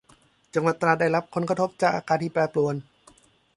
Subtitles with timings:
[0.53, 2.75] จังหวัดตราดได้รับผลกระทบจากอากาศที่แปรปรวน